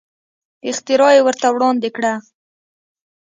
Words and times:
اختراع 0.69 1.11
یې 1.15 1.21
ورته 1.25 1.47
وړاندې 1.51 1.89
کړه. 1.95 2.13